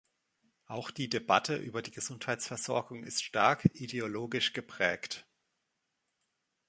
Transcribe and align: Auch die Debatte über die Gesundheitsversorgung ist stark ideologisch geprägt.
Auch 0.65 0.89
die 0.89 1.09
Debatte 1.11 1.57
über 1.57 1.83
die 1.83 1.91
Gesundheitsversorgung 1.91 3.03
ist 3.03 3.21
stark 3.23 3.65
ideologisch 3.75 4.51
geprägt. 4.53 5.27